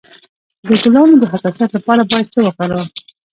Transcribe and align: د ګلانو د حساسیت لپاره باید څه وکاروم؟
د 0.67 0.69
ګلانو 0.83 1.15
د 1.19 1.23
حساسیت 1.31 1.69
لپاره 1.73 2.01
باید 2.09 2.27
څه 2.33 2.39
وکاروم؟ 2.45 2.87